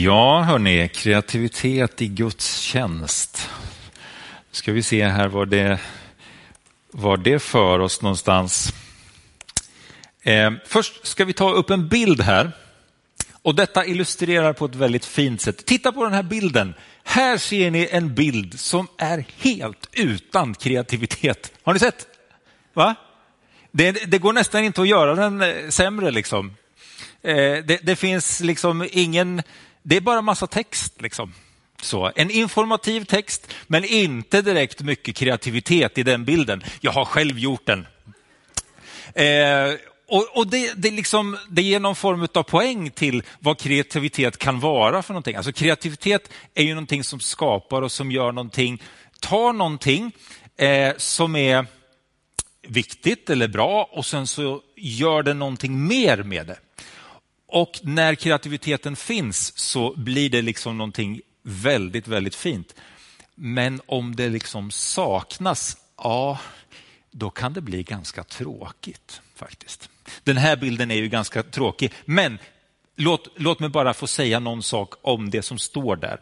[0.00, 3.50] Ja, hörni, kreativitet i Guds tjänst.
[3.98, 4.04] Nu
[4.50, 5.80] Ska vi se här var det,
[6.90, 8.74] var det för oss någonstans.
[10.22, 12.50] Eh, först ska vi ta upp en bild här.
[13.42, 15.66] Och Detta illustrerar på ett väldigt fint sätt.
[15.66, 16.74] Titta på den här bilden.
[17.04, 21.52] Här ser ni en bild som är helt utan kreativitet.
[21.62, 22.06] Har ni sett?
[22.74, 22.94] Va?
[23.72, 26.10] Det, det går nästan inte att göra den eh, sämre.
[26.10, 26.56] Liksom.
[27.22, 27.34] Eh,
[27.64, 29.42] det, det finns liksom ingen
[29.82, 31.02] det är bara massa text.
[31.02, 31.32] Liksom.
[31.82, 36.62] Så, en informativ text, men inte direkt mycket kreativitet i den bilden.
[36.80, 37.86] Jag har själv gjort den.
[39.14, 39.74] Eh,
[40.08, 44.60] och, och det, det, liksom, det ger någon form av poäng till vad kreativitet kan
[44.60, 45.36] vara för någonting.
[45.36, 48.82] Alltså kreativitet är ju någonting som skapar och som gör någonting,
[49.20, 50.12] tar någonting
[50.56, 51.66] eh, som är
[52.68, 56.58] viktigt eller bra och sen så gör det någonting mer med det.
[57.48, 62.74] Och när kreativiteten finns så blir det liksom någonting väldigt, väldigt fint.
[63.34, 66.38] Men om det liksom saknas, ja,
[67.10, 69.90] då kan det bli ganska tråkigt faktiskt.
[70.24, 72.38] Den här bilden är ju ganska tråkig, men
[72.96, 76.20] låt, låt mig bara få säga någon sak om det som står där.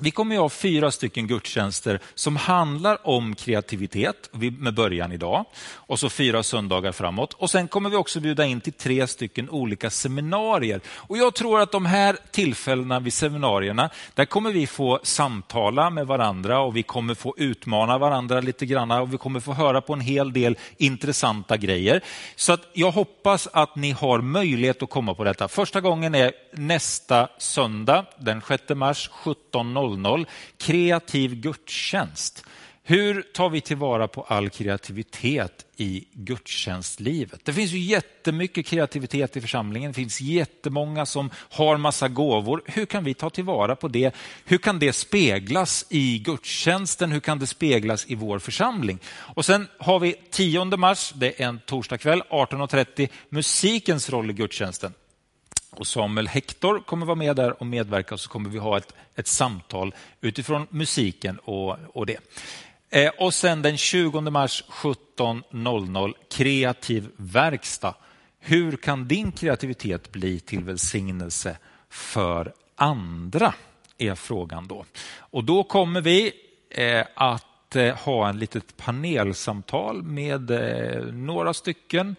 [0.00, 5.98] Vi kommer att ha fyra stycken gudstjänster som handlar om kreativitet med början idag och
[5.98, 7.32] så fyra söndagar framåt.
[7.32, 10.80] Och Sen kommer vi också bjuda in till tre stycken olika seminarier.
[10.88, 16.06] Och Jag tror att de här tillfällena vid seminarierna, där kommer vi få samtala med
[16.06, 19.92] varandra och vi kommer få utmana varandra lite grann och vi kommer få höra på
[19.92, 22.00] en hel del intressanta grejer.
[22.36, 25.48] Så att jag hoppas att ni har möjlighet att komma på detta.
[25.48, 30.26] Första gången är nästa söndag, den 6 mars 17.00 00.
[30.58, 32.44] Kreativ gudstjänst.
[32.90, 37.40] Hur tar vi tillvara på all kreativitet i gudstjänstlivet?
[37.44, 39.90] Det finns ju jättemycket kreativitet i församlingen.
[39.90, 42.62] Det finns jättemånga som har massa gåvor.
[42.66, 44.14] Hur kan vi ta tillvara på det?
[44.44, 47.12] Hur kan det speglas i gudstjänsten?
[47.12, 48.98] Hur kan det speglas i vår församling?
[49.08, 54.94] Och Sen har vi 10 mars, det är en torsdagkväll, 18.30, musikens roll i gudstjänsten.
[55.78, 58.94] Och Samuel Hector kommer vara med där och medverka och så kommer vi ha ett,
[59.14, 62.18] ett samtal utifrån musiken och, och det.
[62.90, 67.94] Eh, och sen den 20 mars 17.00 kreativ verkstad.
[68.40, 71.58] Hur kan din kreativitet bli till välsignelse
[71.88, 73.54] för andra?
[73.98, 74.84] Är frågan då.
[75.16, 76.32] Och då kommer vi
[76.70, 82.16] eh, att eh, ha en litet panelsamtal med eh, några stycken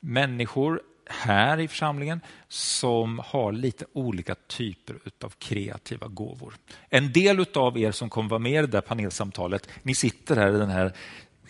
[0.00, 6.54] människor här i församlingen som har lite olika typer av kreativa gåvor.
[6.88, 10.54] En del av er som kommer vara med i det där panelsamtalet, ni sitter här
[10.54, 10.92] i den här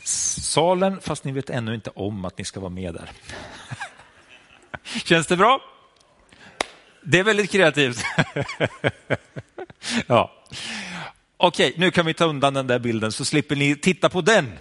[0.04, 3.10] salen fast ni vet ännu inte om att ni ska vara med där.
[5.04, 5.60] Känns det bra?
[7.02, 8.04] Det är väldigt kreativt.
[10.06, 10.32] ja.
[11.36, 14.58] Okej, nu kan vi ta undan den där bilden så slipper ni titta på den.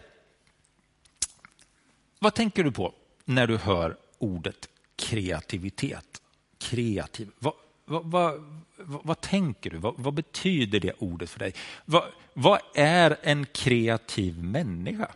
[2.19, 2.93] Vad tänker du på
[3.25, 6.21] när du hör ordet kreativitet.
[6.57, 7.31] Kreativ.
[7.39, 7.53] Vad,
[7.85, 8.41] vad, vad,
[8.77, 9.77] vad tänker du?
[9.77, 11.53] vad, betyder det ordet för dig?
[12.33, 15.11] Vad, är en kreativ människa?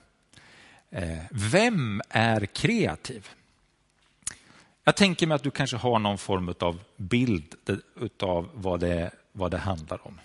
[0.90, 3.30] Eh, vem är kreativ?
[4.84, 7.56] Jag tänker mig att du kanske har någon form av bild
[8.20, 10.20] av vad det, vad det handlar om.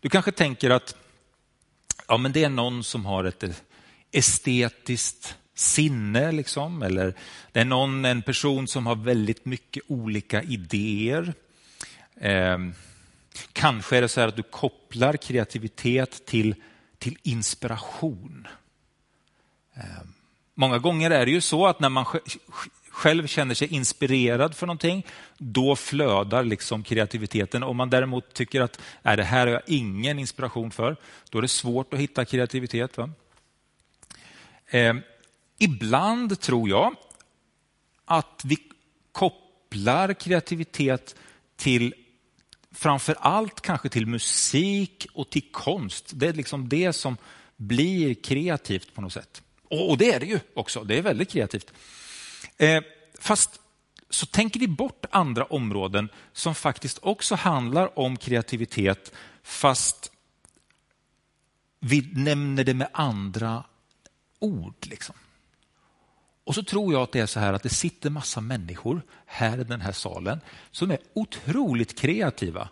[0.00, 0.96] Du kanske tänker att
[2.08, 3.50] ja, men det är någon som har ett eh,
[4.12, 7.14] estetiskt sinne, liksom, eller
[7.52, 11.34] det är någon, en person som har väldigt mycket olika idéer.
[12.16, 12.58] Eh,
[13.52, 16.54] kanske är det så här att du kopplar kreativitet till,
[16.98, 18.46] till inspiration.
[19.76, 19.82] Eh,
[20.54, 22.06] många gånger är det ju så att när man
[22.94, 25.06] själv känner sig inspirerad för någonting,
[25.38, 27.62] då flödar liksom kreativiteten.
[27.62, 30.96] Om man däremot tycker att Nej, det här har jag ingen inspiration för,
[31.30, 32.98] då är det svårt att hitta kreativitet.
[32.98, 33.10] Va?
[34.66, 34.94] Eh,
[35.58, 36.94] Ibland tror jag
[38.04, 38.58] att vi
[39.12, 41.14] kopplar kreativitet
[41.56, 41.94] till
[42.72, 46.10] framför allt kanske till musik och till konst.
[46.14, 47.16] Det är liksom det som
[47.56, 49.42] blir kreativt på något sätt.
[49.70, 51.72] Och, det är det ju också, det är väldigt kreativt.
[52.56, 52.82] Eh,
[53.18, 53.60] fast
[54.10, 59.12] så tänker vi bort andra områden som faktiskt också handlar om kreativitet
[59.42, 60.10] fast
[61.80, 63.64] vi nämner det med andra
[64.38, 64.74] ord.
[64.80, 65.14] Liksom.
[66.44, 69.60] Och så tror jag att det är så här att det sitter massa människor här
[69.60, 72.68] i den här salen som är otroligt kreativa.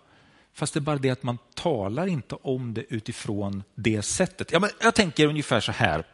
[0.54, 4.52] Fast det är bara det att man talar inte om det utifrån det sättet.
[4.52, 6.04] Ja, men jag tänker ungefär så här.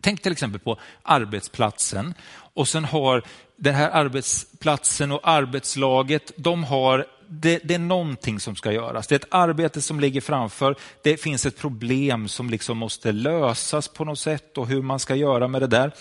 [0.00, 2.14] Tänk till exempel på arbetsplatsen
[2.54, 3.22] och sen har
[3.56, 9.06] den här arbetsplatsen och arbetslaget, de har det, det, är någonting som ska göras.
[9.06, 10.76] Det är ett arbete som ligger framför.
[11.02, 15.14] Det finns ett problem som liksom måste lösas på något sätt och hur man ska
[15.14, 15.92] göra med det där.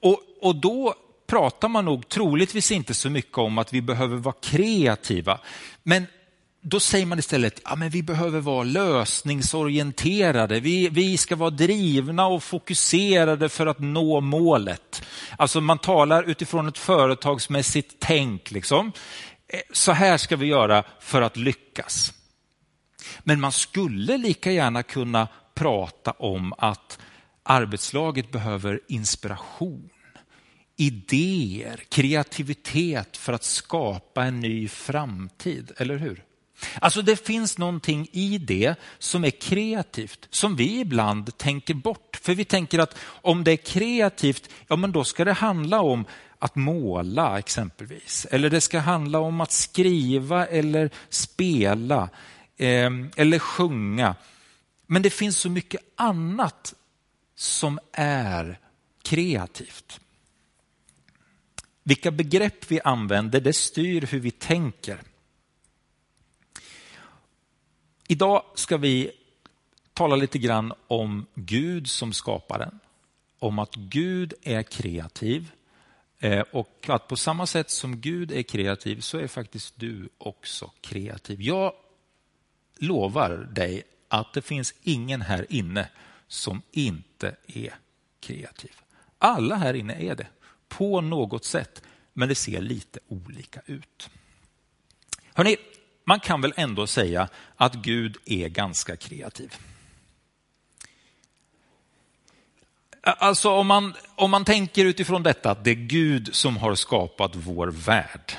[0.00, 0.94] Och, och då
[1.26, 5.38] pratar man nog troligtvis inte så mycket om att vi behöver vara kreativa.
[5.82, 6.06] Men
[6.62, 10.60] då säger man istället att ja, vi behöver vara lösningsorienterade.
[10.60, 15.02] Vi, vi ska vara drivna och fokuserade för att nå målet.
[15.38, 18.50] Alltså man talar utifrån ett företagsmässigt tänk.
[18.50, 18.92] Liksom.
[19.48, 22.12] Eh, så här ska vi göra för att lyckas.
[23.20, 26.98] Men man skulle lika gärna kunna prata om att
[27.50, 29.90] arbetslaget behöver inspiration
[30.76, 36.24] idéer, kreativitet för att skapa en ny framtid, eller hur?
[36.80, 42.18] Alltså det finns någonting i det som är kreativt, som vi ibland tänker bort.
[42.22, 46.04] För vi tänker att om det är kreativt, ja men då ska det handla om
[46.38, 48.26] att måla exempelvis.
[48.30, 52.08] Eller det ska handla om att skriva eller spela
[52.56, 54.14] eh, eller sjunga.
[54.86, 56.74] Men det finns så mycket annat
[57.40, 58.58] som är
[59.02, 60.00] kreativt.
[61.82, 65.00] Vilka begrepp vi använder, det styr hur vi tänker.
[68.08, 69.10] Idag ska vi
[69.94, 72.80] tala lite grann om Gud som skaparen.
[73.38, 75.52] Om att Gud är kreativ
[76.18, 80.70] eh, och att på samma sätt som Gud är kreativ så är faktiskt du också
[80.80, 81.42] kreativ.
[81.42, 81.72] Jag
[82.76, 85.88] lovar dig att det finns ingen här inne
[86.30, 87.74] som inte är
[88.20, 88.72] kreativ.
[89.18, 90.26] Alla här inne är det
[90.68, 91.82] på något sätt,
[92.12, 94.10] men det ser lite olika ut.
[95.34, 95.56] Hörrni,
[96.04, 99.54] man kan väl ändå säga att Gud är ganska kreativ.
[103.02, 107.36] Alltså om man, om man tänker utifrån detta att det är Gud som har skapat
[107.36, 108.32] vår värld.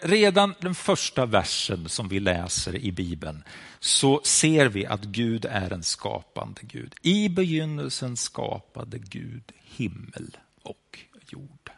[0.00, 3.44] Redan den första versen som vi läser i Bibeln
[3.80, 6.94] så ser vi att Gud är en skapande Gud.
[7.02, 11.70] I begynnelsen skapade Gud himmel och jord.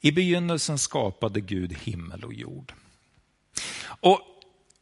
[0.00, 2.72] I begynnelsen skapade Gud himmel och jord.
[3.84, 4.20] Och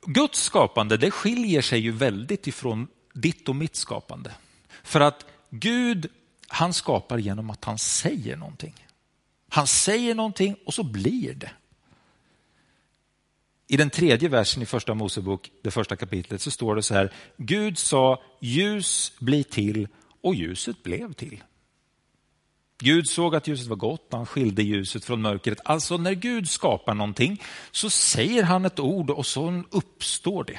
[0.06, 4.34] Guds skapande det skiljer sig ju väldigt ifrån ditt och mitt skapande.
[4.82, 6.10] För att Gud
[6.48, 8.74] han skapar genom att han säger någonting.
[9.54, 11.50] Han säger någonting och så blir det.
[13.66, 17.12] I den tredje versen i första Mosebok, det första kapitlet, så står det så här.
[17.36, 19.88] Gud sa ljus bli till
[20.20, 21.42] och ljuset blev till.
[22.78, 25.60] Gud såg att ljuset var gott och han skilde ljuset från mörkret.
[25.64, 30.58] Alltså när Gud skapar någonting så säger han ett ord och så uppstår det.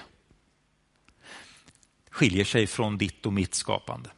[2.10, 4.10] Skiljer sig från ditt och mitt skapande.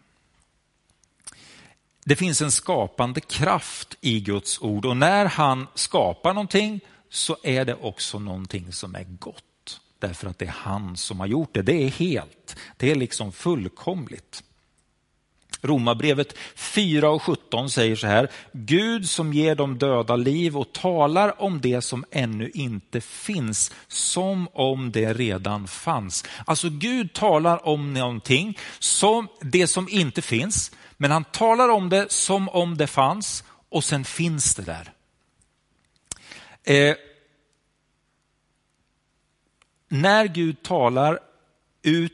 [2.08, 7.66] Det finns en skapande kraft i Guds ord och när han skapar någonting så är
[7.66, 9.80] det också någonting som är gott.
[10.00, 11.62] Därför att det är han som har gjort det.
[11.62, 14.44] Det är helt, det är liksom fullkomligt.
[15.62, 18.32] Romarbrevet 4 och 17 säger så här.
[18.52, 24.48] Gud som ger de döda liv och talar om det som ännu inte finns som
[24.54, 26.26] om det redan fanns.
[26.46, 32.12] Alltså Gud talar om någonting, som det som inte finns, men han talar om det
[32.12, 34.94] som om det fanns och sen finns det där.
[36.64, 36.96] Eh,
[39.90, 41.20] när Gud talar
[41.82, 42.14] ut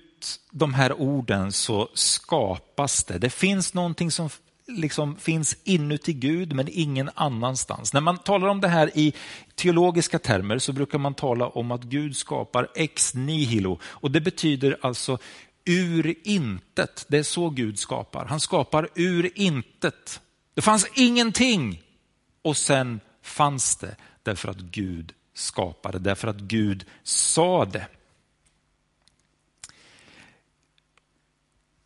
[0.52, 3.18] de här orden så skapas det.
[3.18, 4.30] Det finns någonting som
[4.68, 7.94] liksom finns inuti Gud men ingen annanstans.
[7.94, 9.14] När man talar om det här i
[9.56, 14.78] teologiska termer så brukar man tala om att Gud skapar ex nihilo och det betyder
[14.82, 15.18] alltså
[15.66, 17.06] ur intet.
[17.08, 18.26] Det är så Gud skapar.
[18.26, 20.22] Han skapar ur intet.
[20.54, 21.84] Det fanns ingenting
[22.42, 27.88] och sen fanns det därför att Gud skapade, därför att Gud sa det.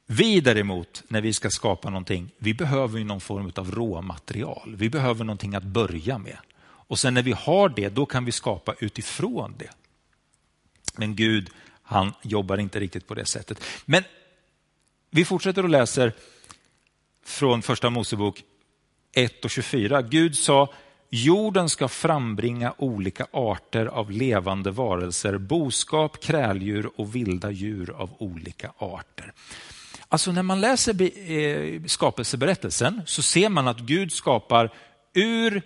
[0.06, 4.76] Vi däremot, när vi ska skapa någonting, vi behöver någon form av råmaterial.
[4.78, 6.38] Vi behöver någonting att börja med.
[6.60, 9.70] Och sen när vi har det, då kan vi skapa utifrån det.
[10.96, 11.50] Men Gud,
[11.88, 13.64] han jobbar inte riktigt på det sättet.
[13.86, 14.04] Men
[15.10, 16.14] vi fortsätter och läser
[17.26, 18.44] från första Mosebok
[19.16, 20.02] 1 och 24.
[20.02, 20.74] Gud sa,
[21.10, 28.72] jorden ska frambringa olika arter av levande varelser, boskap, kräldjur och vilda djur av olika
[28.78, 29.34] arter.
[30.10, 31.02] Alltså när man läser
[31.32, 34.74] eh, skapelseberättelsen så ser man att Gud skapar
[35.14, 35.62] ur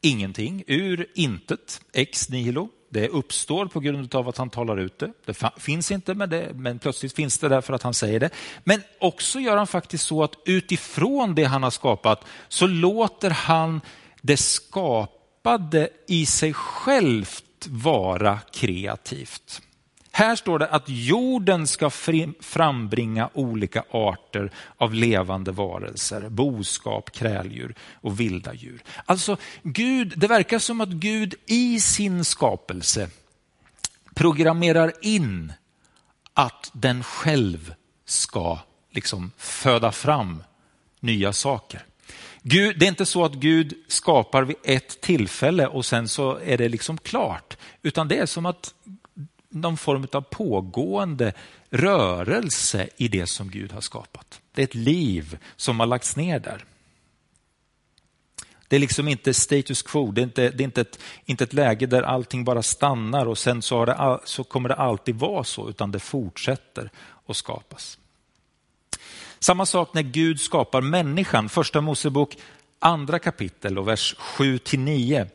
[0.00, 2.68] ingenting, ur intet, ex nihilo.
[2.92, 5.12] Det uppstår på grund av att han talar ut det.
[5.24, 8.30] Det finns inte, men, det, men plötsligt finns det därför att han säger det.
[8.64, 13.80] Men också gör han faktiskt så att utifrån det han har skapat så låter han
[14.20, 19.62] det skapade i sig självt vara kreativt.
[20.12, 21.90] Här står det att jorden ska
[22.40, 28.82] frambringa olika arter av levande varelser, boskap, kräldjur och vilda djur.
[29.04, 33.10] Alltså Gud, det verkar som att Gud i sin skapelse
[34.14, 35.52] programmerar in
[36.34, 37.74] att den själv
[38.04, 38.58] ska
[38.90, 40.42] liksom föda fram
[41.00, 41.84] nya saker.
[42.42, 46.58] Gud, det är inte så att Gud skapar vid ett tillfälle och sen så är
[46.58, 48.74] det liksom klart, utan det är som att
[49.50, 51.32] någon form av pågående
[51.70, 54.40] rörelse i det som Gud har skapat.
[54.52, 56.64] Det är ett liv som har lagts ner där.
[58.68, 61.52] Det är liksom inte status quo, det är inte, det är inte, ett, inte ett
[61.52, 65.68] läge där allting bara stannar och sen så, det, så kommer det alltid vara så,
[65.68, 66.90] utan det fortsätter
[67.26, 67.98] att skapas.
[69.38, 72.36] Samma sak när Gud skapar människan, första Mosebok
[72.78, 75.26] andra kapitel och vers 7 till 9.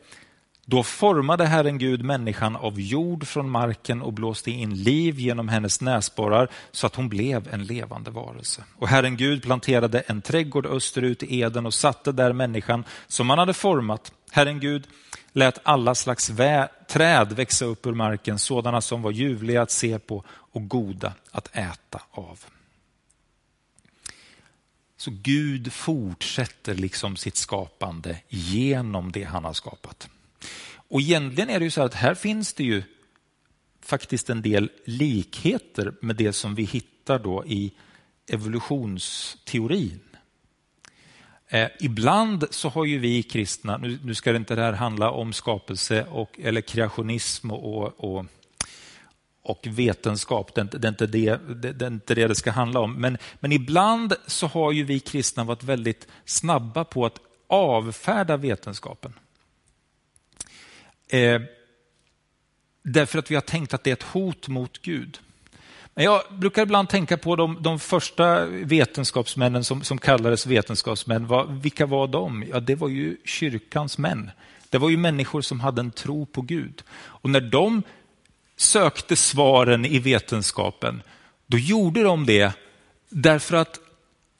[0.68, 5.80] Då formade Herren Gud människan av jord från marken och blåste in liv genom hennes
[5.80, 8.64] näsborrar så att hon blev en levande varelse.
[8.76, 13.38] Och Herren Gud planterade en trädgård österut i Eden och satte där människan som han
[13.38, 14.12] hade format.
[14.30, 14.86] Herren Gud
[15.32, 16.32] lät alla slags
[16.88, 21.56] träd växa upp ur marken, sådana som var ljuvliga att se på och goda att
[21.56, 22.44] äta av.
[24.96, 30.08] Så Gud fortsätter liksom sitt skapande genom det han har skapat.
[30.88, 32.82] Och egentligen är det ju så att här finns det ju
[33.82, 37.72] faktiskt en del likheter med det som vi hittar då i
[38.26, 40.00] evolutionsteorin.
[41.48, 45.10] Eh, ibland så har ju vi kristna, nu, nu ska det inte det här handla
[45.10, 48.26] om skapelse och, eller kreationism och, och,
[49.42, 52.80] och vetenskap, det, det, är inte det, det, det är inte det det ska handla
[52.80, 52.94] om.
[52.94, 59.12] Men, men ibland så har ju vi kristna varit väldigt snabba på att avfärda vetenskapen.
[61.08, 61.40] Eh,
[62.82, 65.20] därför att vi har tänkt att det är ett hot mot Gud.
[65.94, 71.26] Men jag brukar ibland tänka på de, de första vetenskapsmännen som, som kallades vetenskapsmän.
[71.26, 72.44] Var, vilka var de?
[72.50, 74.30] Ja, det var ju kyrkans män.
[74.70, 76.82] Det var ju människor som hade en tro på Gud.
[76.96, 77.82] Och när de
[78.56, 81.02] sökte svaren i vetenskapen,
[81.46, 82.52] då gjorde de det
[83.08, 83.80] därför att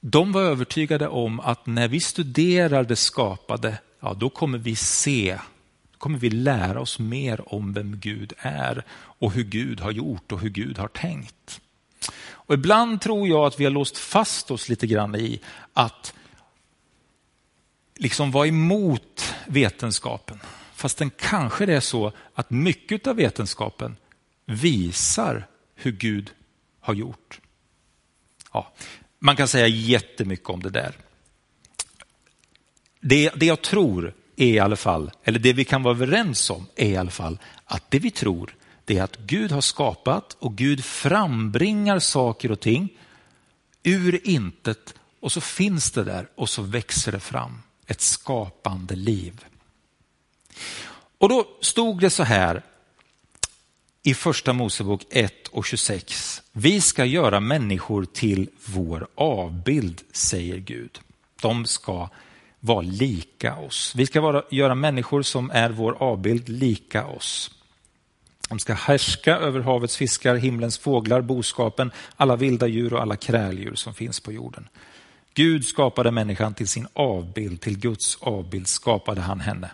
[0.00, 5.38] de var övertygade om att när vi studerar det skapade, ja, då kommer vi se
[5.98, 10.40] kommer vi lära oss mer om vem Gud är och hur Gud har gjort och
[10.40, 11.60] hur Gud har tänkt.
[12.46, 15.40] Och ibland tror jag att vi har låst fast oss lite grann i
[15.72, 16.14] att
[17.94, 20.40] liksom vara emot vetenskapen.
[20.74, 23.96] Fastän kanske det är så att mycket av vetenskapen
[24.44, 26.30] visar hur Gud
[26.80, 27.40] har gjort.
[28.52, 28.72] Ja,
[29.18, 30.94] man kan säga jättemycket om det där.
[33.00, 36.66] Det, det jag tror är i alla fall, eller det vi kan vara överens om
[36.76, 40.56] är i alla fall att det vi tror det är att Gud har skapat och
[40.56, 42.88] Gud frambringar saker och ting
[43.82, 49.44] ur intet och så finns det där och så växer det fram ett skapande liv.
[51.18, 52.62] Och då stod det så här
[54.02, 56.42] i första Mosebok 1 och 26.
[56.52, 61.00] Vi ska göra människor till vår avbild, säger Gud.
[61.40, 62.08] De ska
[62.66, 63.92] vara lika oss.
[63.96, 67.50] Vi ska vara, göra människor som är vår avbild lika oss.
[68.48, 73.74] De ska härska över havets fiskar, himlens fåglar, boskapen, alla vilda djur och alla kräldjur
[73.74, 74.68] som finns på jorden.
[75.34, 79.70] Gud skapade människan till sin avbild, till Guds avbild skapade han henne.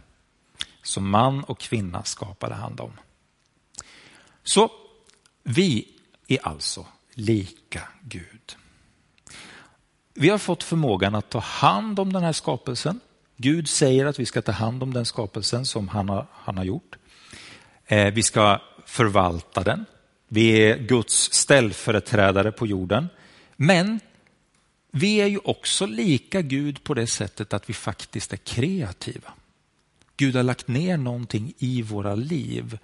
[0.82, 2.92] Som man och kvinna skapade han dem.
[4.44, 4.70] Så
[5.42, 5.88] vi
[6.28, 8.56] är alltså lika Gud.
[10.14, 13.00] Vi har fått förmågan att ta hand om den här skapelsen.
[13.36, 16.64] Gud säger att vi ska ta hand om den skapelsen som han har, han har
[16.64, 16.96] gjort.
[17.86, 19.84] Eh, vi ska förvalta den.
[20.28, 23.08] Vi är Guds ställföreträdare på jorden.
[23.56, 24.00] Men
[24.90, 29.32] vi är ju också lika Gud på det sättet att vi faktiskt är kreativa.
[30.16, 32.78] Gud har lagt ner någonting i våra liv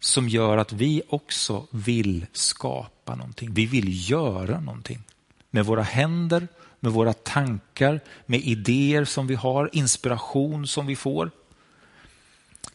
[0.00, 3.54] som gör att vi också vill skapa någonting.
[3.54, 5.02] Vi vill göra någonting
[5.50, 6.48] med våra händer,
[6.80, 11.30] med våra tankar, med idéer som vi har, inspiration som vi får.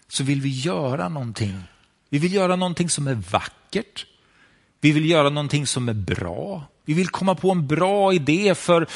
[0.08, 1.64] Så vill vi göra någonting.
[2.10, 4.06] Vi vill göra någonting som är vackert.
[4.82, 6.64] Vi vill göra någonting som är bra.
[6.86, 8.88] Vi vill komma på en bra idé för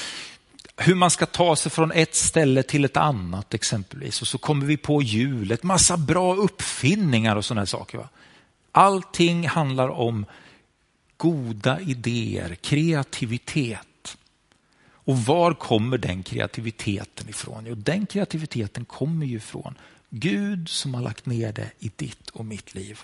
[0.78, 4.22] hur man ska ta sig från ett ställe till ett annat exempelvis.
[4.22, 7.98] Och så kommer vi på hjulet, massa bra uppfinningar och sådana saker.
[7.98, 8.10] Va?
[8.72, 10.26] Allting handlar om
[11.18, 14.18] goda idéer, kreativitet.
[15.08, 17.66] Och var kommer den kreativiteten ifrån?
[17.68, 19.76] Jo, den kreativiteten kommer ju ifrån
[20.10, 23.00] Gud som har lagt ner det i ditt och mitt liv.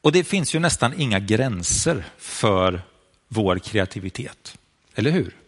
[0.00, 2.82] Och det finns ju nästan inga gränser för
[3.28, 4.58] vår kreativitet,
[4.94, 5.41] eller hur?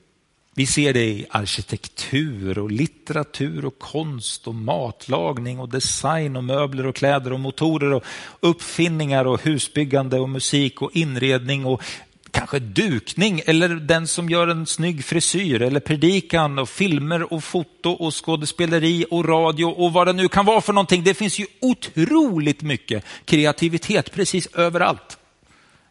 [0.57, 6.87] Vi ser det i arkitektur och litteratur och konst och matlagning och design och möbler
[6.87, 8.05] och kläder och motorer och
[8.41, 11.83] uppfinningar och husbyggande och musik och inredning och
[12.31, 17.91] kanske dukning eller den som gör en snygg frisyr eller predikan och filmer och foto
[17.91, 21.05] och skådespeleri och radio och vad det nu kan vara för någonting.
[21.05, 25.19] Det finns ju otroligt mycket kreativitet precis överallt.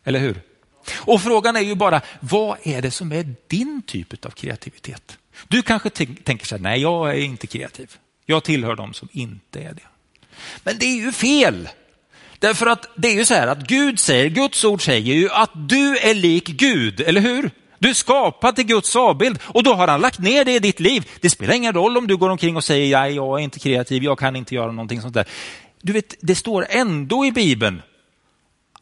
[0.04, 0.53] Eller hur?
[0.92, 5.18] Och frågan är ju bara, vad är det som är din typ av kreativitet?
[5.48, 5.90] Du kanske
[6.24, 7.92] tänker så här, nej jag är inte kreativ.
[8.26, 9.88] Jag tillhör de som inte är det.
[10.64, 11.70] Men det är ju fel.
[12.40, 15.52] Därför att det är ju så här att Gud säger, Guds ord säger ju att
[15.54, 17.52] du är lik Gud, eller hur?
[17.80, 20.80] Du är skapad till Guds avbild och då har han lagt ner det i ditt
[20.80, 21.10] liv.
[21.22, 24.04] Det spelar ingen roll om du går omkring och säger, nej jag är inte kreativ,
[24.04, 25.26] jag kan inte göra någonting sånt där.
[25.82, 27.82] Du vet, det står ändå i Bibeln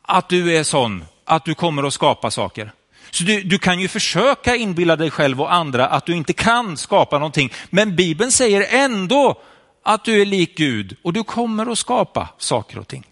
[0.02, 2.74] att du är sån att du kommer att skapa saker.
[3.12, 6.78] Så du, du, kan ju försöka inbilla dig själv och andra att du inte kan
[6.78, 7.54] skapa någonting.
[7.70, 9.42] Men Bibeln säger ändå
[9.84, 13.08] att du är lik Gud och du kommer att skapa saker och ting.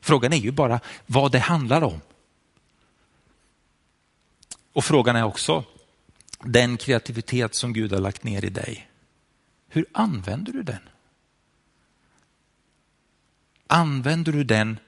[0.00, 2.00] Frågan är ju bara vad det handlar om.
[4.72, 5.64] Och frågan är också
[6.38, 8.88] den kreativitet som Gud har lagt ner i dig.
[9.68, 10.88] Hur använder du den?
[13.66, 14.78] Använder du den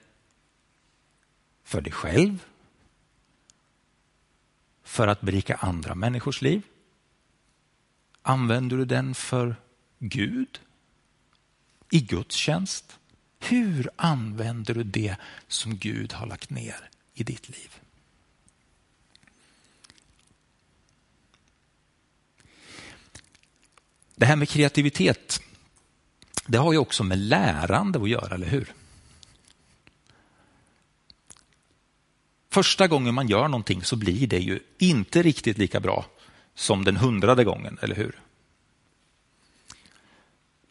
[1.65, 2.39] för dig själv?
[4.93, 6.63] För att berika andra människors liv?
[8.23, 9.57] Använder du den för
[9.99, 10.61] Gud?
[11.91, 12.99] I Guds tjänst?
[13.39, 15.17] Hur använder du det
[15.49, 17.81] som Gud har lagt ner i ditt liv?
[24.15, 25.43] Det här med kreativitet,
[26.47, 28.75] det har ju också med lärande att göra, eller hur?
[32.53, 36.07] Första gången man gör någonting så blir det ju inte riktigt lika bra
[36.55, 38.21] som den hundrade gången, eller hur?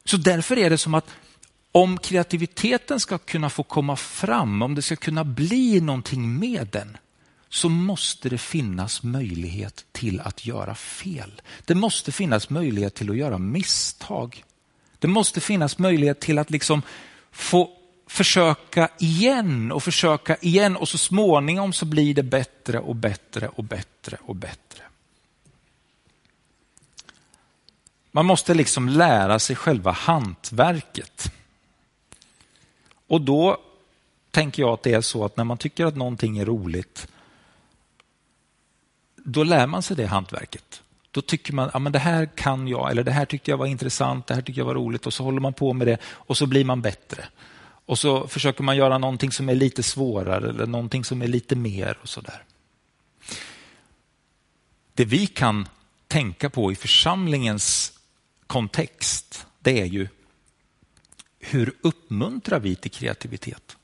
[0.06, 1.10] Så därför är det som att
[1.72, 6.98] om kreativiteten ska kunna få komma fram, om det ska kunna bli någonting med den,
[7.50, 11.42] så måste det finnas möjlighet till att göra fel.
[11.66, 14.44] Det måste finnas möjlighet till att göra misstag.
[15.00, 16.82] Det måste finnas möjlighet till att liksom
[17.32, 17.81] få
[18.12, 23.64] försöka igen och försöka igen och så småningom så blir det bättre och bättre och
[23.64, 24.84] bättre och bättre.
[28.12, 31.32] Man måste liksom lära sig själva hantverket.
[33.08, 33.58] Och då
[34.32, 37.08] tänker jag att det är så att när man tycker att någonting är roligt,
[39.16, 40.84] då lär man sig det hantverket.
[41.12, 44.28] Då tycker man, ja det här kan jag, eller det här tyckte jag var intressant,
[44.28, 46.46] det här tyckte jag var roligt och så håller man på med det och så
[46.46, 47.26] blir man bättre.
[47.92, 51.56] Och så försöker man göra någonting som är lite svårare eller någonting som är lite
[51.56, 52.44] mer och sådär.
[54.94, 55.68] Det vi kan
[56.08, 57.94] tänka på i församlingens
[58.48, 60.08] kontext, det är ju
[61.40, 63.78] hur uppmuntrar vi till kreativitet?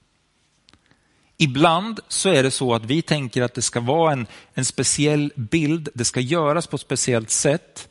[1.38, 5.34] Ibland så är det så att vi tänker att det ska vara en, en speciell
[5.36, 7.90] bild, det ska göras på ett speciellt sätt.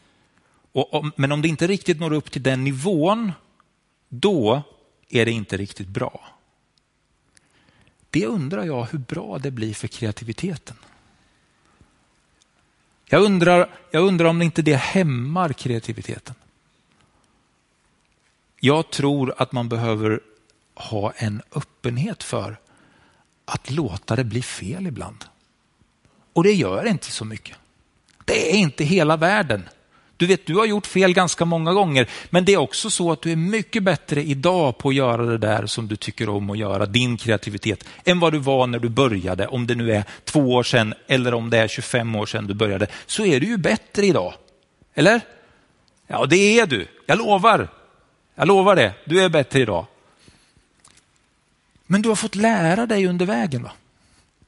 [0.73, 3.33] Och om, men om det inte riktigt når upp till den nivån,
[4.09, 4.63] då
[5.09, 6.25] är det inte riktigt bra.
[8.11, 10.77] Det undrar jag hur bra det blir för kreativiteten.
[13.09, 16.35] Jag undrar, jag undrar om inte det hämmar kreativiteten.
[18.61, 20.21] Jag tror att man behöver
[20.75, 22.59] ha en öppenhet för
[23.45, 25.25] att låta det bli fel ibland.
[26.33, 27.57] Och det gör inte så mycket.
[28.25, 29.69] Det är inte hela världen.
[30.17, 33.23] Du vet, du har gjort fel ganska många gånger, men det är också så att
[33.23, 36.59] du är mycket bättre idag på att göra det där som du tycker om att
[36.59, 39.47] göra, din kreativitet, än vad du var när du började.
[39.47, 42.55] Om det nu är två år sedan eller om det är 25 år sedan du
[42.55, 44.35] började, så är du ju bättre idag.
[44.95, 45.21] Eller?
[46.07, 46.89] Ja, det är du.
[47.07, 47.69] Jag lovar.
[48.35, 49.87] Jag lovar det, du är bättre idag.
[51.87, 53.63] Men du har fått lära dig under vägen.
[53.63, 53.73] va?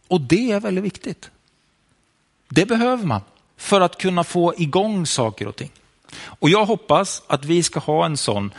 [0.08, 1.30] Och det är väldigt viktigt.
[2.48, 3.20] Det behöver man
[3.58, 5.70] för att kunna få igång saker och ting.
[6.20, 8.52] Och jag hoppas att vi ska ha en sån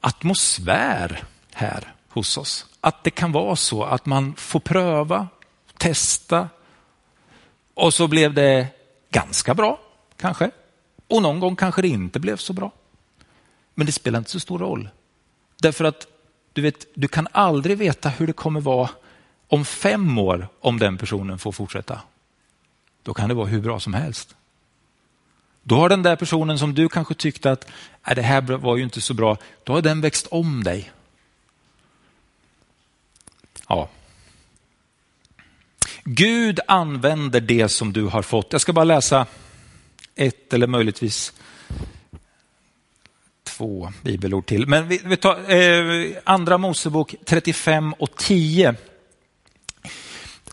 [0.00, 2.66] atmosfär här hos oss.
[2.80, 5.28] Att det kan vara så att man får pröva,
[5.76, 6.48] testa
[7.74, 8.66] och så blev det
[9.10, 9.80] ganska bra
[10.16, 10.50] kanske.
[11.08, 12.72] Och någon gång kanske det inte blev så bra.
[13.74, 14.88] Men det spelar inte så stor roll.
[15.62, 16.06] Därför att
[16.52, 18.90] du, vet, du kan aldrig veta hur det kommer vara
[19.48, 22.00] om fem år om den personen får fortsätta.
[23.02, 24.36] Då kan det vara hur bra som helst.
[25.62, 27.70] Då har den där personen som du kanske tyckte att
[28.06, 30.90] äh, det här var ju inte så bra, då har den växt om dig.
[33.68, 33.88] Ja.
[36.04, 38.52] Gud använder det som du har fått.
[38.52, 39.26] Jag ska bara läsa
[40.14, 41.32] ett eller möjligtvis
[43.44, 44.66] två bibelord till.
[44.66, 48.74] Men vi, vi tar eh, Andra Mosebok 35 och 10.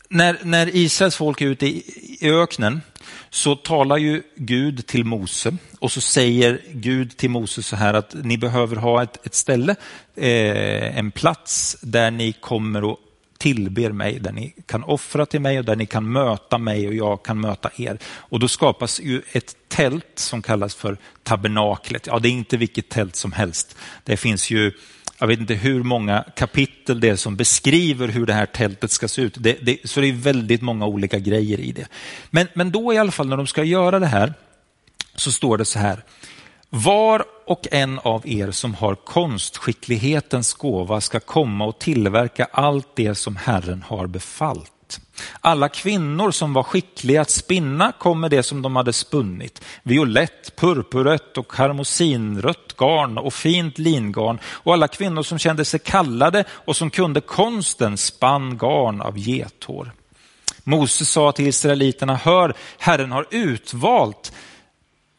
[0.10, 1.84] När, när Israels folk är ute i,
[2.20, 2.82] i öknen
[3.30, 8.13] så talar ju Gud till Mose och så säger Gud till Mose så här att
[8.13, 9.76] ni behöver ha ett, ett ställe,
[10.15, 13.00] eh, en plats där ni kommer och
[13.38, 16.93] tillber mig, där ni kan offra till mig och där ni kan möta mig och
[16.93, 18.00] jag kan möta er.
[18.06, 22.08] Och då skapas ju ett tält som kallas för tabernaklet.
[22.08, 23.76] Ja, det är inte vilket tält som helst.
[24.04, 24.72] Det finns ju
[25.19, 29.08] jag vet inte hur många kapitel det är som beskriver hur det här tältet ska
[29.08, 29.36] se ut.
[29.39, 31.88] Det, det, så det är väldigt många olika grejer i det.
[32.30, 34.34] Men, men då i alla fall när de ska göra det här
[35.15, 36.03] så står det så här.
[36.69, 43.15] Var och en av er som har konstskicklighetens gåva ska komma och tillverka allt det
[43.15, 44.71] som Herren har befallt.
[45.41, 49.62] Alla kvinnor som var skickliga att spinna kom med det som de hade spunnit.
[49.84, 54.39] Violett, purpurrött och karmosinrött garn och fint lingarn.
[54.45, 59.91] Och alla kvinnor som kände sig kallade och som kunde konsten spann garn av gethår.
[60.63, 64.32] Moses sa till israeliterna, hör, Herren har utvalt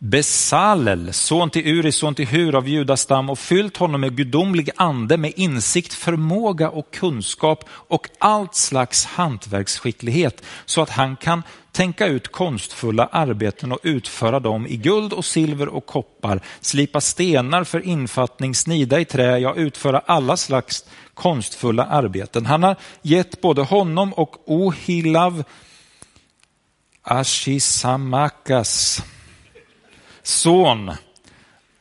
[0.00, 5.16] Besalel, son till Uri, son till Hur av judastam och fyllt honom med gudomlig ande
[5.16, 12.32] med insikt, förmåga och kunskap och allt slags hantverksskicklighet så att han kan tänka ut
[12.32, 18.54] konstfulla arbeten och utföra dem i guld och silver och koppar, slipa stenar för infattning,
[18.54, 20.84] snida i trä, ja utföra alla slags
[21.14, 22.46] konstfulla arbeten.
[22.46, 25.44] Han har gett både honom och Ohilav
[27.02, 29.02] Ashisamakas
[30.28, 30.90] son,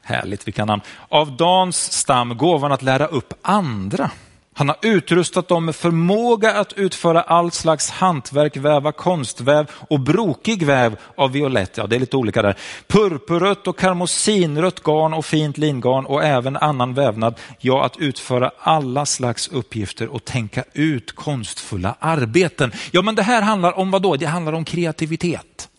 [0.04, 4.12] härligt vilka namn, av Dans stam gåvan att lära upp andra.
[4.54, 10.64] Han har utrustat dem med förmåga att utföra all slags hantverk, väva konstväv och brokig
[10.64, 11.78] väv av violett.
[11.78, 12.58] Ja, det är lite olika där.
[12.88, 17.40] Purpurrött och karmosinrött garn och fint lingarn och även annan vävnad.
[17.60, 22.72] Ja, att utföra alla slags uppgifter och tänka ut konstfulla arbeten.
[22.92, 24.16] Ja, men det här handlar om vad då?
[24.16, 25.70] Det handlar om kreativitet.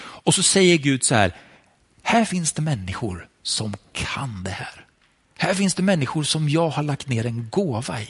[0.00, 1.32] Och så säger Gud så här,
[2.08, 4.86] här finns det människor som kan det här.
[5.36, 8.08] Här finns det människor som jag har lagt ner en gåva i.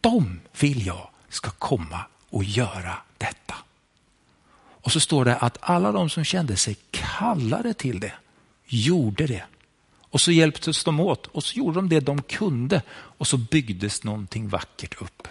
[0.00, 3.54] De vill jag ska komma och göra detta.
[4.58, 8.12] Och så står det att alla de som kände sig kallade till det
[8.66, 9.44] gjorde det.
[10.10, 14.04] Och så hjälptes de åt och så gjorde de det de kunde och så byggdes
[14.04, 15.28] någonting vackert upp.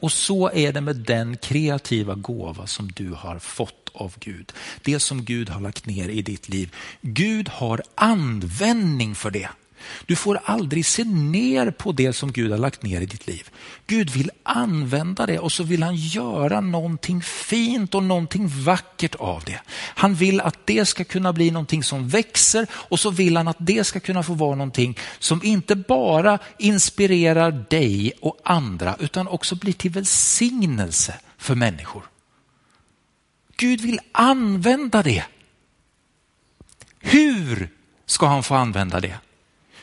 [0.00, 4.52] Och så är det med den kreativa gåva som du har fått av Gud.
[4.82, 6.74] Det som Gud har lagt ner i ditt liv.
[7.00, 9.48] Gud har användning för det.
[10.06, 13.50] Du får aldrig se ner på det som Gud har lagt ner i ditt liv.
[13.86, 19.44] Gud vill använda det och så vill han göra någonting fint och någonting vackert av
[19.44, 19.60] det.
[19.94, 23.56] Han vill att det ska kunna bli någonting som växer och så vill han att
[23.58, 29.54] det ska kunna få vara någonting som inte bara inspirerar dig och andra utan också
[29.54, 32.02] blir till välsignelse för människor.
[33.56, 35.24] Gud vill använda det.
[36.98, 37.68] Hur
[38.06, 39.18] ska han få använda det?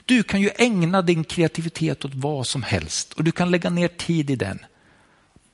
[0.08, 3.88] Du kan ju ägna din kreativitet åt vad som helst och du kan lägga ner
[3.88, 4.65] tid i den.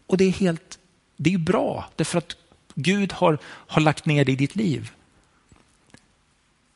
[0.07, 0.79] Och det är helt,
[1.17, 2.35] det är bra därför att
[2.75, 4.91] Gud har, har lagt ner det i ditt liv.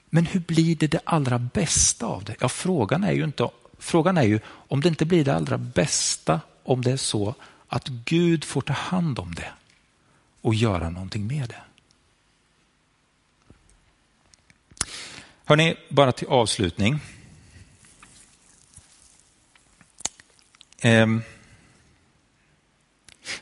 [0.09, 2.35] Men hur blir det det allra bästa av det?
[2.39, 6.41] Ja, frågan är ju inte, frågan är ju om det inte blir det allra bästa
[6.63, 7.35] om det är så
[7.67, 9.51] att Gud får ta hand om det
[10.41, 11.61] och göra någonting med det.
[15.45, 16.99] Hörrni, bara till avslutning.
[20.81, 21.21] Ehm,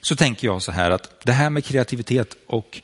[0.01, 2.81] så tänker jag så här att det här med kreativitet och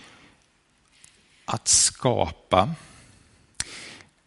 [1.46, 2.76] att skapa,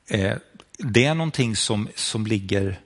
[0.06, 0.36] eh,
[0.78, 2.80] det är någonting som, som ligger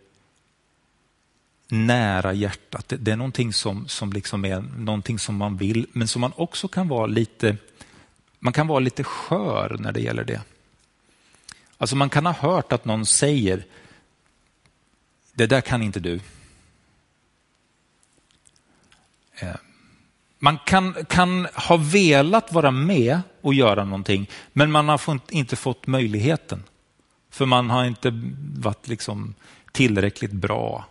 [1.68, 2.88] nära hjärtat.
[2.88, 6.33] Det, det är någonting som, som liksom är någonting som man vill, men som man
[6.37, 7.57] också kan vara lite,
[8.38, 10.40] man kan vara lite skör när det gäller det.
[11.79, 13.64] Alltså man kan ha hört att någon säger,
[15.33, 16.14] det där kan inte du.
[16.14, 16.20] Eh,
[19.40, 19.55] Eh,
[20.38, 25.87] man kan, kan ha velat vara med och göra någonting, men man har inte fått
[25.87, 26.62] möjligheten.
[27.31, 28.11] För man har inte
[28.57, 29.35] varit liksom
[29.72, 30.87] tillräckligt bra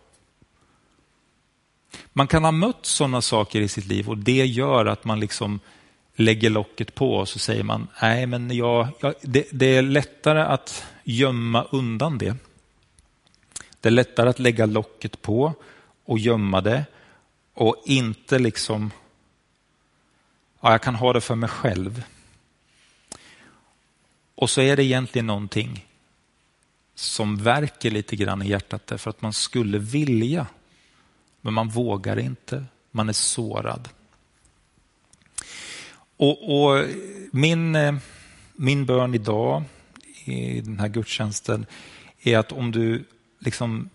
[2.14, 5.60] man kan ha mött sådana saker i sitt liv och det gör att man liksom
[6.16, 10.42] lägger locket på och så säger man, nej men jag, jag det, det, är lättare
[10.42, 12.36] att gömma undan det.
[13.82, 15.54] Det är lättare att lägga locket på
[16.06, 16.86] och gömma det
[17.58, 18.92] och inte liksom,
[20.62, 22.04] ja jag kan ha det för mig själv.
[24.36, 25.86] Och så är det egentligen någonting
[26.96, 30.48] som verkar lite grann i hjärtat därför att man skulle vilja,
[31.42, 33.90] men man vågar inte, man är sårad.
[36.18, 36.86] Och, och
[37.32, 37.96] min, eh,
[38.56, 39.64] min bön idag
[40.26, 41.66] i den här gudstjänsten
[42.22, 43.06] är att om du
[43.40, 43.90] liksom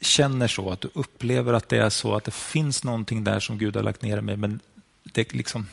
[0.00, 3.58] känner så, att du upplever att det är så, att det finns någonting där som
[3.58, 4.60] Gud har lagt ner i mig, men
[5.02, 5.66] det, liksom,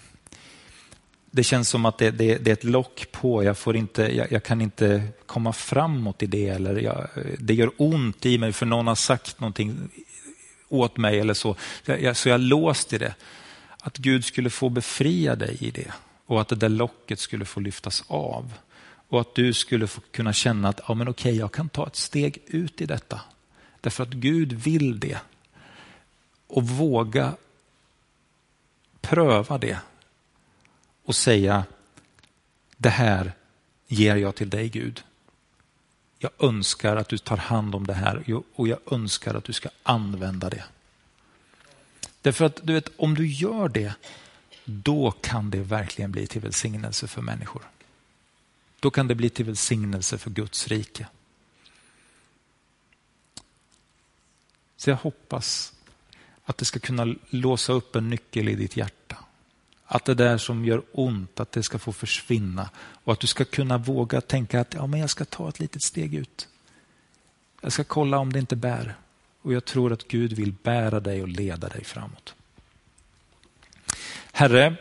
[1.32, 4.32] det känns som att det, det, det är ett lock på, jag, får inte, jag,
[4.32, 7.08] jag, kan inte komma framåt i det, eller jag,
[7.40, 9.90] det gör ont i mig för någon har sagt någonting
[10.70, 13.16] åt mig eller så, jag, så jag är låst i det.
[13.80, 15.92] Att Gud skulle få befria dig i det
[16.26, 18.54] och att det där locket skulle få lyftas av.
[19.10, 21.96] Och att du skulle få kunna känna att ja, men okej, jag kan ta ett
[21.96, 23.22] steg ut i detta.
[23.88, 25.20] Därför att Gud vill det.
[26.48, 27.36] Och våga
[29.02, 29.80] pröva det
[31.04, 31.66] och säga
[32.78, 33.34] det här
[33.88, 35.04] ger jag till dig Gud.
[36.20, 39.70] Jag önskar att du tar hand om det här och jag önskar att du ska
[39.84, 40.64] använda det.
[42.22, 43.94] Därför att du vet, om du gör det,
[44.66, 47.62] då kan det verkligen bli till välsignelse för människor.
[48.80, 51.08] Då kan det bli till välsignelse för Guds rike.
[54.78, 55.74] Så jag hoppas
[56.46, 59.18] att det ska kunna låsa upp en nyckel i ditt hjärta.
[59.86, 63.46] Att det där som gör ont, att det ska få försvinna och att du ska
[63.46, 66.48] kunna våga tänka att ja, men jag ska ta ett litet steg ut.
[67.62, 68.96] Jag ska kolla om det inte bär.
[69.42, 72.36] Och jag tror att Gud vill bära dig och leda dig framåt.
[74.32, 74.76] Herre,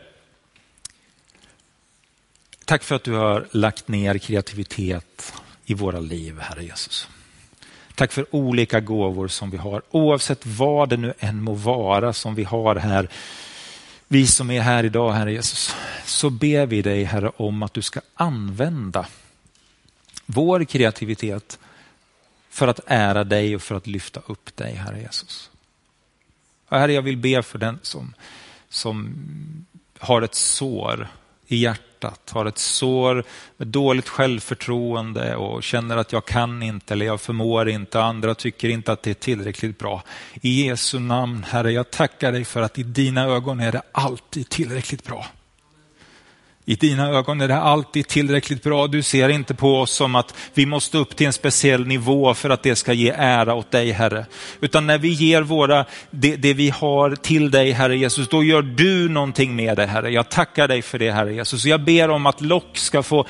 [2.64, 5.32] tack för att du har lagt ner kreativitet
[5.64, 7.08] i våra liv, Herre Jesus.
[7.96, 12.34] Tack för olika gåvor som vi har, oavsett vad det nu än må vara som
[12.34, 13.08] vi har här.
[14.08, 17.82] Vi som är här idag, Herre Jesus, så ber vi dig, Herre, om att du
[17.82, 19.06] ska använda
[20.26, 21.58] vår kreativitet
[22.50, 25.50] för att ära dig och för att lyfta upp dig, Herre Jesus.
[26.68, 28.14] Och herre, jag vill be för den som,
[28.68, 29.14] som
[29.98, 31.08] har ett sår
[31.48, 33.24] i hjärtat, har ett sår
[33.56, 38.68] med dåligt självförtroende och känner att jag kan inte eller jag förmår inte, andra tycker
[38.68, 40.02] inte att det är tillräckligt bra.
[40.40, 44.48] I Jesu namn, Herre, jag tackar dig för att i dina ögon är det alltid
[44.48, 45.26] tillräckligt bra.
[46.68, 48.86] I dina ögon är det alltid tillräckligt bra.
[48.86, 52.50] Du ser inte på oss som att vi måste upp till en speciell nivå för
[52.50, 54.26] att det ska ge ära åt dig, Herre.
[54.60, 58.62] Utan när vi ger våra, det, det vi har till dig, Herre Jesus, då gör
[58.62, 60.10] du någonting med det, Herre.
[60.10, 61.64] Jag tackar dig för det, Herre Jesus.
[61.64, 63.26] Jag ber om att lock ska få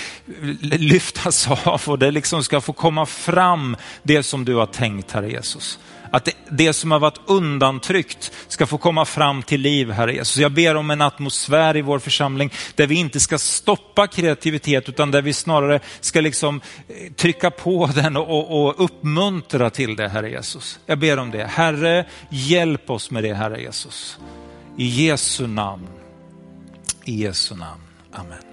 [0.60, 5.30] lyftas av och det liksom ska få komma fram, det som du har tänkt, Herre
[5.30, 5.78] Jesus.
[6.12, 10.36] Att det, det, som har varit undantryckt ska få komma fram till liv, Herre Jesus.
[10.36, 15.10] Jag ber om en atmosfär i vår församling där vi inte ska stoppa kreativitet utan
[15.10, 20.30] där vi snarare ska liksom eh, trycka på den och, och uppmuntra till det, Herre
[20.30, 20.78] Jesus.
[20.86, 21.44] Jag ber om det.
[21.44, 24.18] Herre, hjälp oss med det, Herre Jesus.
[24.76, 25.88] I Jesu namn.
[27.04, 27.82] I Jesu namn.
[28.12, 28.47] Amen.